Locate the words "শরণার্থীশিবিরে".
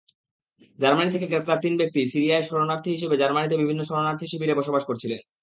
3.83-4.57